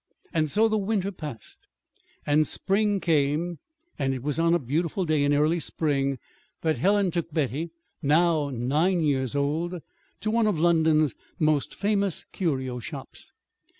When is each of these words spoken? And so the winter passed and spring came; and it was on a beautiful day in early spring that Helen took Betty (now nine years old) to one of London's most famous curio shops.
And 0.33 0.49
so 0.49 0.67
the 0.67 0.79
winter 0.79 1.11
passed 1.11 1.67
and 2.25 2.47
spring 2.47 2.99
came; 2.99 3.59
and 3.99 4.15
it 4.15 4.23
was 4.23 4.39
on 4.39 4.55
a 4.55 4.57
beautiful 4.57 5.05
day 5.05 5.23
in 5.23 5.31
early 5.31 5.59
spring 5.59 6.17
that 6.61 6.79
Helen 6.79 7.11
took 7.11 7.31
Betty 7.31 7.69
(now 8.01 8.49
nine 8.49 9.01
years 9.01 9.35
old) 9.35 9.79
to 10.21 10.31
one 10.31 10.47
of 10.47 10.57
London's 10.57 11.13
most 11.37 11.75
famous 11.75 12.25
curio 12.33 12.79
shops. 12.79 13.31